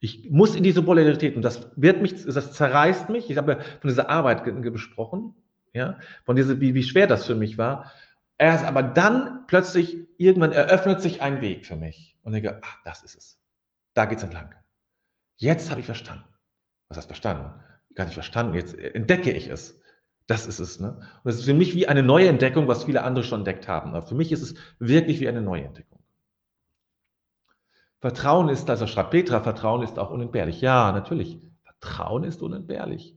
[0.00, 3.30] Ich muss in diese Polarität und das wird mich, das zerreißt mich.
[3.30, 5.34] Ich habe ja von dieser Arbeit besprochen,
[5.72, 7.92] ja, von dieser, wie, wie schwer das für mich war.
[8.38, 12.78] Erst aber dann plötzlich, irgendwann eröffnet sich ein Weg für mich und ich denke, ach,
[12.84, 13.40] das ist es.
[13.94, 14.54] Da geht's entlang.
[15.36, 16.24] Jetzt habe ich verstanden.
[16.88, 17.52] Was heißt verstanden?
[17.94, 18.54] Gar nicht verstanden.
[18.54, 19.80] Jetzt entdecke ich es.
[20.28, 20.78] Das ist es.
[20.78, 20.90] Ne?
[20.90, 23.90] Und das ist für mich wie eine neue Entdeckung, was viele andere schon entdeckt haben.
[23.94, 25.97] Aber für mich ist es wirklich wie eine neue Entdeckung.
[28.00, 30.60] Vertrauen ist, also schreibt Petra, Vertrauen ist auch unentbehrlich.
[30.60, 31.38] Ja, natürlich.
[31.64, 33.16] Vertrauen ist unentbehrlich.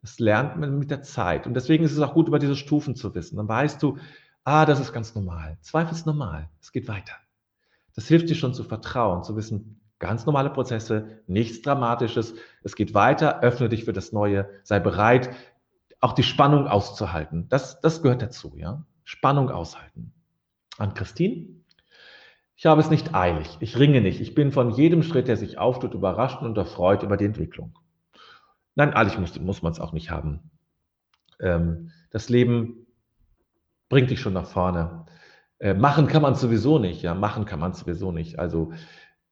[0.00, 1.46] Das lernt man mit der Zeit.
[1.46, 3.36] Und deswegen ist es auch gut, über diese Stufen zu wissen.
[3.36, 3.98] Dann weißt du,
[4.44, 5.58] ah, das ist ganz normal.
[5.60, 6.48] Zweifel ist normal.
[6.60, 7.14] Es geht weiter.
[7.94, 12.34] Das hilft dir schon zu vertrauen, zu wissen, ganz normale Prozesse, nichts Dramatisches.
[12.64, 13.40] Es geht weiter.
[13.42, 14.48] Öffne dich für das Neue.
[14.64, 15.30] Sei bereit,
[16.00, 17.48] auch die Spannung auszuhalten.
[17.48, 18.84] Das, das gehört dazu, ja.
[19.04, 20.12] Spannung aushalten.
[20.78, 21.61] An Christine?
[22.62, 25.58] Ich habe es nicht eilig, ich ringe nicht, ich bin von jedem Schritt, der sich
[25.58, 27.76] auftut, überrascht und erfreut über die Entwicklung.
[28.76, 30.48] Nein, eilig muss, muss man es auch nicht haben.
[31.40, 32.86] Ähm, das Leben
[33.88, 35.06] bringt dich schon nach vorne.
[35.58, 38.38] Äh, machen kann man sowieso nicht, ja, machen kann man sowieso nicht.
[38.38, 38.72] Also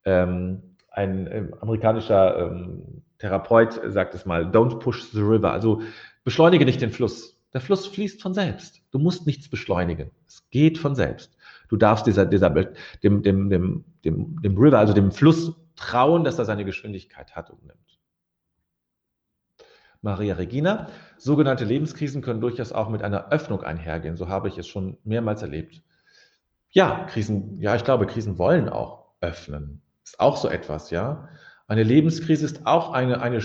[0.04, 5.52] ähm, ein äh, amerikanischer ähm, Therapeut sagt es mal, don't push the river.
[5.52, 5.82] Also
[6.24, 7.40] beschleunige nicht den Fluss.
[7.52, 8.82] Der Fluss fließt von selbst.
[8.90, 10.10] Du musst nichts beschleunigen.
[10.26, 11.36] Es geht von selbst.
[11.70, 16.38] Du darfst dieser, dieser, dem, dem, dem, dem, dem River, also dem Fluss, trauen, dass
[16.38, 18.00] er seine Geschwindigkeit hat und nimmt.
[20.02, 24.16] Maria Regina, sogenannte Lebenskrisen können durchaus auch mit einer Öffnung einhergehen.
[24.16, 25.82] So habe ich es schon mehrmals erlebt.
[26.70, 29.80] Ja, Krisen, ja, ich glaube, Krisen wollen auch öffnen.
[30.04, 31.28] Ist auch so etwas, ja.
[31.68, 33.40] Eine Lebenskrise ist auch eine, eine,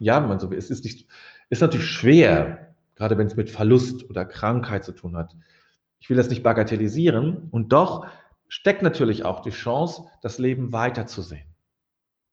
[0.00, 1.06] ja, man so, es ist nicht,
[1.48, 5.36] ist natürlich schwer, gerade wenn es mit Verlust oder Krankheit zu tun hat.
[6.00, 8.06] Ich will das nicht bagatellisieren und doch
[8.48, 11.46] steckt natürlich auch die Chance, das Leben weiterzusehen.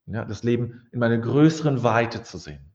[0.08, 2.72] Ja, das Leben in einer größeren Weite zu sehen.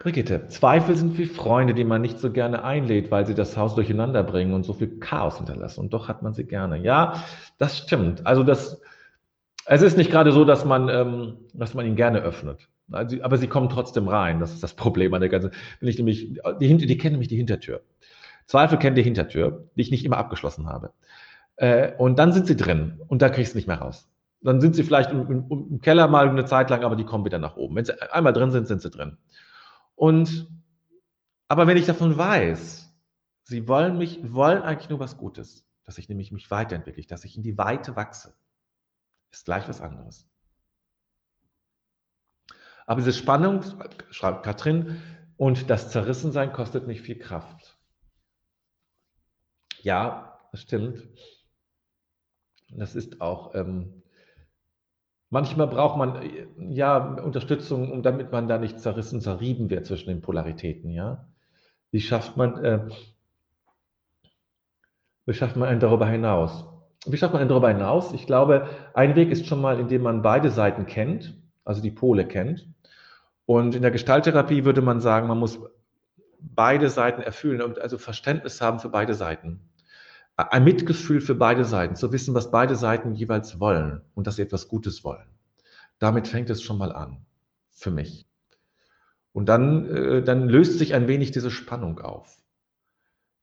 [0.00, 3.74] Brigitte, Zweifel sind wie Freunde, die man nicht so gerne einlädt, weil sie das Haus
[3.74, 5.80] durcheinander bringen und so viel Chaos hinterlassen.
[5.80, 6.78] Und doch hat man sie gerne.
[6.78, 7.22] Ja,
[7.58, 8.26] das stimmt.
[8.26, 8.80] Also das,
[9.66, 12.66] es ist nicht gerade so, dass man, ähm, dass man ihn gerne öffnet.
[12.92, 14.40] Aber sie kommen trotzdem rein.
[14.40, 15.52] Das ist das Problem an der ganzen.
[15.80, 17.82] Wenn ich nämlich, die, die kennen nämlich die Hintertür.
[18.46, 20.92] Zweifel kennen die Hintertür, die ich nicht immer abgeschlossen habe.
[21.56, 24.08] Äh, und dann sind sie drin und da kriegst du nicht mehr raus.
[24.42, 27.24] Dann sind sie vielleicht im, im, im Keller mal eine Zeit lang, aber die kommen
[27.24, 27.76] wieder nach oben.
[27.76, 29.18] Wenn sie einmal drin sind, sind sie drin.
[29.94, 30.48] Und,
[31.48, 32.90] aber wenn ich davon weiß,
[33.44, 37.36] sie wollen mich, wollen eigentlich nur was Gutes, dass ich nämlich mich weiterentwickle, dass ich
[37.36, 38.34] in die Weite wachse,
[39.30, 40.29] ist gleich was anderes.
[42.90, 43.62] Aber diese Spannung,
[44.10, 45.00] schreibt Katrin,
[45.36, 47.78] und das Zerrissensein kostet mich viel Kraft.
[49.82, 51.06] Ja, das stimmt.
[52.68, 54.02] Das ist auch ähm,
[55.28, 56.20] Manchmal braucht man
[56.58, 61.28] ja Unterstützung, um damit man da nicht zerrissen, zerrieben wird zwischen den Polaritäten, ja.
[61.92, 62.88] Wie schafft man, äh,
[65.26, 66.64] wie schafft man einen darüber hinaus?
[67.06, 68.12] Wie schafft man einen darüber hinaus?
[68.12, 72.26] Ich glaube, ein Weg ist schon mal, indem man beide Seiten kennt, also die Pole
[72.26, 72.66] kennt.
[73.50, 75.58] Und in der Gestalttherapie würde man sagen, man muss
[76.38, 79.68] beide Seiten erfüllen und also Verständnis haben für beide Seiten
[80.36, 84.42] ein Mitgefühl für beide Seiten, zu wissen, was beide Seiten jeweils wollen und dass sie
[84.42, 85.26] etwas Gutes wollen.
[85.98, 87.26] Damit fängt es schon mal an,
[87.72, 88.28] für mich.
[89.32, 92.40] Und dann, äh, dann löst sich ein wenig diese Spannung auf,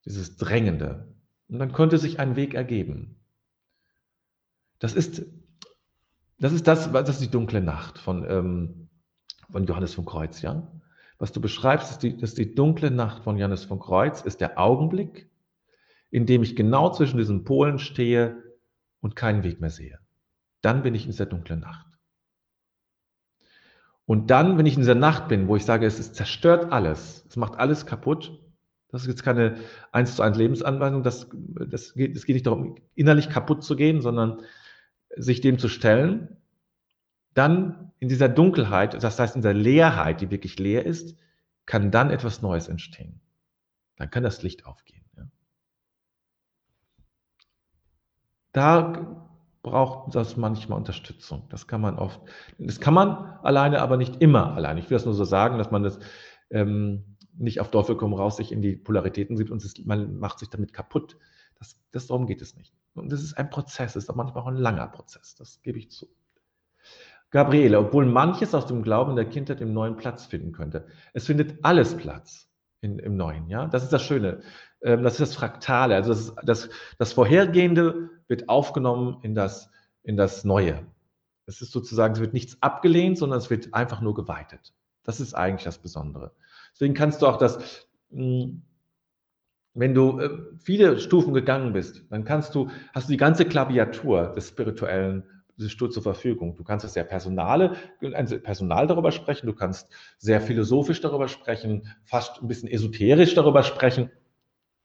[0.06, 1.06] dieses Drängende.
[1.50, 3.20] Und dann könnte sich ein Weg ergeben.
[4.78, 5.26] Das ist
[6.38, 8.87] das, ist das, das ist die dunkle Nacht von, ähm,
[9.50, 10.70] von Johannes von Kreuz, ja?
[11.18, 14.58] Was du beschreibst, ist die, ist die dunkle Nacht von Johannes von Kreuz, ist der
[14.58, 15.28] Augenblick,
[16.10, 18.42] in dem ich genau zwischen diesen Polen stehe
[19.00, 19.98] und keinen Weg mehr sehe.
[20.62, 21.86] Dann bin ich in dieser dunklen Nacht.
[24.06, 27.26] Und dann, wenn ich in dieser Nacht bin, wo ich sage, es ist zerstört alles,
[27.28, 28.40] es macht alles kaputt,
[28.90, 29.58] das ist jetzt keine
[29.92, 31.28] eins zu eins Lebensanweisung, das,
[31.68, 34.40] das, geht, es geht nicht darum, innerlich kaputt zu gehen, sondern
[35.14, 36.37] sich dem zu stellen,
[37.34, 41.16] dann in dieser Dunkelheit, das heißt in dieser Leerheit, die wirklich leer ist,
[41.66, 43.20] kann dann etwas Neues entstehen.
[43.96, 44.98] Dann kann das Licht aufgehen.
[48.52, 49.24] Da
[49.62, 51.46] braucht das manchmal Unterstützung.
[51.50, 52.20] Das kann man oft,
[52.58, 54.80] das kann man alleine, aber nicht immer alleine.
[54.80, 55.98] Ich will das nur so sagen, dass man das
[56.50, 60.38] ähm, nicht auf Teufel komm raus sich in die Polaritäten sieht und es, man macht
[60.38, 61.18] sich damit kaputt.
[61.58, 62.74] Das, das, darum geht es nicht.
[62.94, 65.78] Und das ist ein Prozess, das ist auch manchmal auch ein langer Prozess, das gebe
[65.78, 66.08] ich zu.
[67.30, 70.86] Gabriele, obwohl manches aus dem Glauben der Kindheit im neuen Platz finden könnte.
[71.12, 72.48] Es findet alles Platz
[72.80, 73.66] in, im Neuen, ja.
[73.66, 74.40] Das ist das Schöne.
[74.82, 75.94] Ähm, das ist das Fraktale.
[75.94, 79.70] Also das, das, das Vorhergehende wird aufgenommen in das,
[80.02, 80.86] in das Neue.
[81.46, 84.74] Es ist sozusagen, es wird nichts abgelehnt, sondern es wird einfach nur geweitet.
[85.04, 86.32] Das ist eigentlich das Besondere.
[86.72, 88.62] Deswegen kannst du auch das, hm,
[89.74, 94.32] wenn du äh, viele Stufen gegangen bist, dann kannst du, hast du die ganze Klaviatur
[94.34, 95.24] des spirituellen
[95.66, 96.54] Sturz zur Verfügung.
[96.56, 97.76] Du kannst sehr personale,
[98.14, 103.62] also personal darüber sprechen, du kannst sehr philosophisch darüber sprechen, fast ein bisschen esoterisch darüber
[103.62, 104.10] sprechen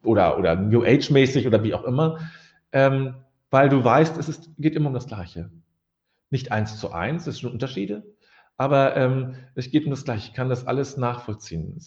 [0.03, 2.19] oder, oder New Age-mäßig oder wie auch immer,
[2.71, 3.15] ähm,
[3.51, 5.51] weil du weißt, es ist, geht immer um das Gleiche.
[6.29, 8.03] Nicht eins zu eins, es sind Unterschiede,
[8.57, 10.29] aber ähm, es geht um das Gleiche.
[10.29, 11.79] Ich kann das alles nachvollziehen,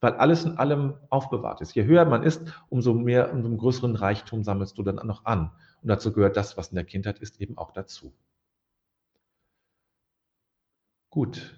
[0.00, 1.74] weil alles in allem aufbewahrt ist.
[1.74, 5.50] Je höher man ist, umso mehr, umso größeren Reichtum sammelst du dann noch an.
[5.82, 8.12] Und dazu gehört das, was in der Kindheit ist, eben auch dazu.
[11.10, 11.56] Gut.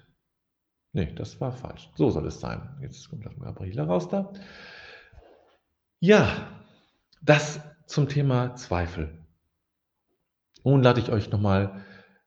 [0.93, 1.91] Nee, das war falsch.
[1.95, 2.77] So soll es sein.
[2.83, 4.33] Jetzt kommt Gabriele raus da.
[6.01, 6.49] Ja,
[7.23, 9.25] das zum Thema Zweifel.
[10.65, 11.85] Nun lade ich euch nochmal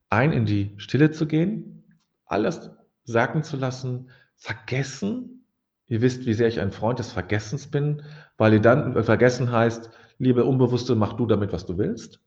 [0.10, 2.70] ein, in die Stille zu gehen, alles
[3.04, 5.48] sagen zu lassen, vergessen.
[5.88, 8.04] Ihr wisst, wie sehr ich ein Freund des Vergessens bin,
[8.38, 12.20] weil ihr dann vergessen heißt, liebe Unbewusste, mach du damit, was du willst.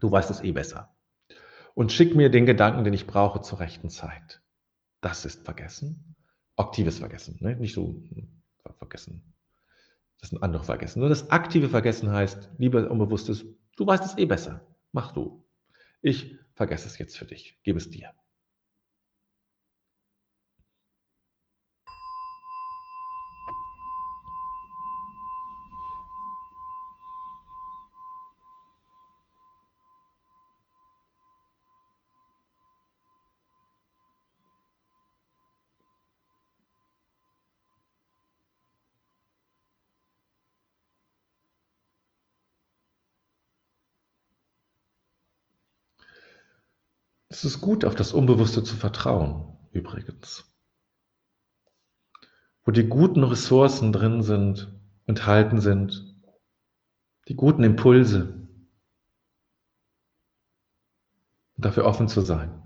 [0.00, 0.95] Du weißt es eh besser.
[1.76, 4.40] Und schick mir den Gedanken, den ich brauche zur rechten Zeit.
[5.02, 6.16] Das ist Vergessen.
[6.56, 7.54] Aktives Vergessen, ne?
[7.54, 8.42] nicht so hm,
[8.78, 9.34] Vergessen.
[10.18, 11.00] Das ist ein anderes Vergessen.
[11.00, 13.44] Nur das aktive Vergessen heißt, liebe Unbewusstes,
[13.76, 14.66] du weißt es eh besser.
[14.92, 15.44] Mach du.
[16.00, 17.60] Ich vergesse es jetzt für dich.
[17.62, 18.10] Gebe es dir.
[47.36, 50.50] Es ist gut, auf das Unbewusste zu vertrauen, übrigens.
[52.64, 54.72] Wo die guten Ressourcen drin sind,
[55.04, 56.16] enthalten sind,
[57.28, 58.48] die guten Impulse.
[61.58, 62.65] Dafür offen zu sein.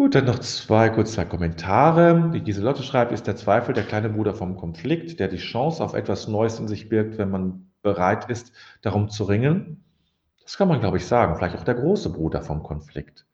[0.00, 2.30] Gut, dann noch zwei kurze Kommentare.
[2.32, 5.92] Die Giselotte schreibt, ist der Zweifel der kleine Bruder vom Konflikt, der die Chance auf
[5.92, 9.84] etwas Neues in sich birgt, wenn man bereit ist, darum zu ringen?
[10.42, 11.36] Das kann man, glaube ich, sagen.
[11.36, 13.26] Vielleicht auch der große Bruder vom Konflikt.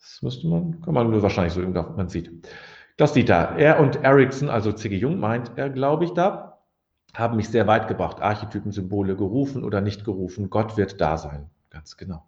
[0.00, 2.32] Das müsste man, kann man wahrscheinlich so man sieht.
[2.96, 4.96] Klaus Dieter, er und Ericsson, also C.G.
[4.96, 6.58] Jung, meint er, glaube ich, da,
[7.14, 8.20] haben mich sehr weit gebracht.
[8.20, 10.50] Archetypen, Symbole gerufen oder nicht gerufen.
[10.50, 11.50] Gott wird da sein.
[11.70, 12.24] Ganz genau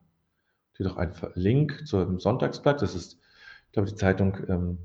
[0.79, 2.83] steht auch ein Link zum Sonntagsblatt.
[2.83, 3.19] Das ist,
[3.67, 4.79] ich glaube, die Zeitung ähm,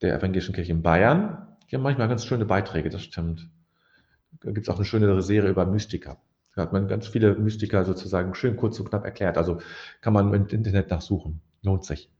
[0.00, 1.56] der Evangelischen Kirche in Bayern.
[1.68, 3.50] Die haben manchmal ganz schöne Beiträge, das stimmt.
[4.40, 6.18] Da gibt es auch eine schöne Serie über Mystiker.
[6.54, 9.36] Da hat man ganz viele Mystiker sozusagen schön kurz und knapp erklärt.
[9.38, 9.60] Also
[10.00, 11.40] kann man im Internet nachsuchen.
[11.62, 12.10] Lohnt sich.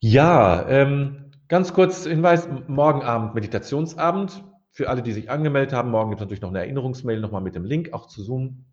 [0.00, 4.42] Ja, ähm, ganz kurz Hinweis, morgen Abend Meditationsabend.
[4.70, 7.54] Für alle, die sich angemeldet haben, morgen gibt es natürlich noch eine Erinnerungsmail nochmal mit
[7.54, 8.64] dem Link, auch zu Zoom.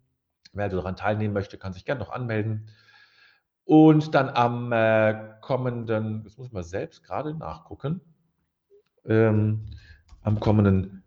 [0.52, 2.68] Wer daran teilnehmen möchte, kann sich gerne noch anmelden.
[3.64, 8.00] Und dann am äh, kommenden, das muss ich mal selbst gerade nachgucken,
[9.04, 9.66] ähm,
[10.22, 11.02] am kommenden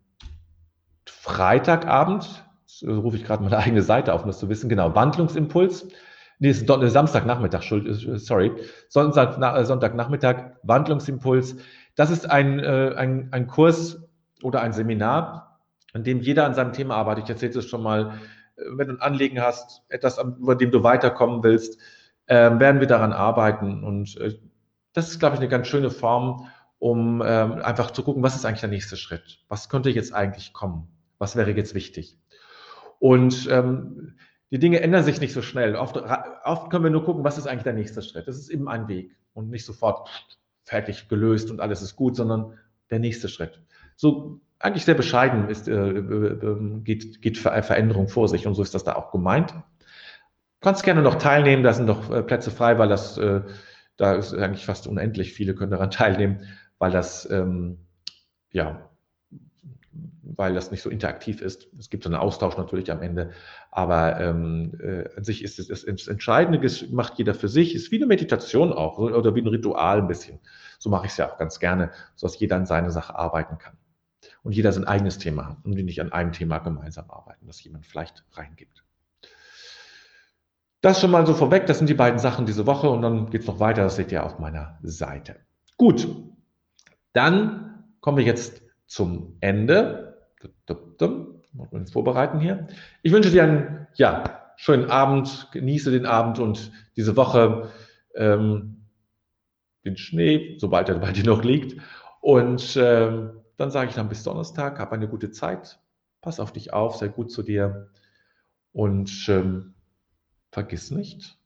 [1.06, 2.44] Freitagabend,
[2.82, 5.88] äh, rufe ich gerade meine eigene Seite auf, um das zu wissen, genau, Wandlungsimpuls.
[6.38, 8.52] Nee, ist äh, Samstagnachmittag, äh, sorry,
[8.88, 11.56] Sonntag, Sonntagnachmittag, Wandlungsimpuls.
[11.96, 14.00] Das ist ein, ein, ein Kurs
[14.42, 15.60] oder ein Seminar,
[15.92, 17.24] in dem jeder an seinem Thema arbeitet.
[17.24, 18.20] Ich erzähle es schon mal
[18.68, 21.80] wenn du ein Anliegen hast, etwas, über dem du weiterkommen willst,
[22.26, 23.84] äh, werden wir daran arbeiten.
[23.84, 24.38] Und äh,
[24.92, 26.48] das ist, glaube ich, eine ganz schöne Form,
[26.78, 29.44] um äh, einfach zu gucken, was ist eigentlich der nächste Schritt?
[29.48, 30.88] Was könnte jetzt eigentlich kommen?
[31.18, 32.18] Was wäre jetzt wichtig?
[32.98, 34.16] Und ähm,
[34.50, 35.76] die Dinge ändern sich nicht so schnell.
[35.76, 38.26] Oft, oft können wir nur gucken, was ist eigentlich der nächste Schritt.
[38.26, 40.08] Das ist eben ein Weg und nicht sofort
[40.64, 42.58] fertig gelöst und alles ist gut, sondern
[42.90, 43.62] der nächste Schritt.
[43.96, 48.62] So eigentlich sehr bescheiden ist, äh, äh, äh geht, geht Veränderung vor sich und so
[48.62, 49.52] ist das da auch gemeint.
[49.52, 53.40] Du kannst gerne noch teilnehmen, da sind noch äh, Plätze frei, weil das, äh,
[53.96, 56.42] da ist eigentlich fast unendlich viele können daran teilnehmen,
[56.78, 57.78] weil das, ähm,
[58.52, 58.90] ja,
[60.22, 61.68] weil das nicht so interaktiv ist.
[61.78, 63.30] Es gibt so einen Austausch natürlich am Ende,
[63.70, 67.74] aber ähm, äh, an sich ist es das, das Entscheidende, das macht jeder für sich,
[67.74, 70.38] ist wie eine Meditation auch oder wie ein Ritual ein bisschen.
[70.78, 73.79] So mache ich es ja auch ganz gerne, sodass jeder an seine Sache arbeiten kann.
[74.42, 77.62] Und jeder sein eigenes Thema hat und wir nicht an einem Thema gemeinsam arbeiten, das
[77.62, 78.84] jemand vielleicht reingibt.
[80.80, 83.42] Das schon mal so vorweg, das sind die beiden Sachen diese Woche und dann geht
[83.42, 85.36] es noch weiter, das seht ihr auf meiner Seite.
[85.76, 86.08] Gut,
[87.12, 90.06] dann kommen wir jetzt zum Ende.
[91.70, 92.68] Uns vorbereiten hier.
[93.02, 97.70] Ich wünsche dir einen ja, schönen Abend, genieße den Abend und diese Woche
[98.14, 98.86] ähm,
[99.84, 101.80] den Schnee, sobald er bei dir noch liegt.
[102.20, 105.78] Und ähm, dann sage ich dann bis Donnerstag, hab eine gute Zeit,
[106.22, 107.90] pass auf dich auf, sei gut zu dir
[108.72, 109.74] und ähm,
[110.50, 111.38] vergiss nicht,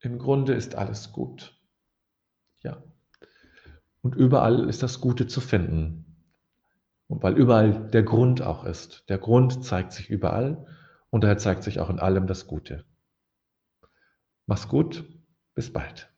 [0.00, 1.58] im Grunde ist alles gut.
[2.62, 2.82] Ja.
[4.02, 6.04] Und überall ist das Gute zu finden.
[7.08, 9.08] Und weil überall der Grund auch ist.
[9.08, 10.66] Der Grund zeigt sich überall
[11.10, 12.84] und daher zeigt sich auch in allem das Gute.
[14.44, 15.04] Mach's gut,
[15.54, 16.12] bis bald.